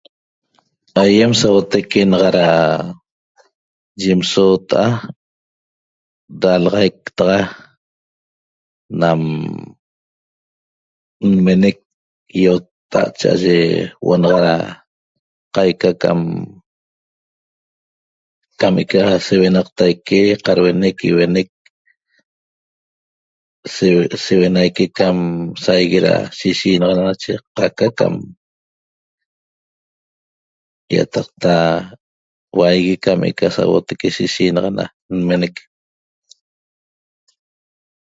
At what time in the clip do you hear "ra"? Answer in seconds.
2.37-2.47, 14.45-14.55, 26.05-26.15, 34.09-34.15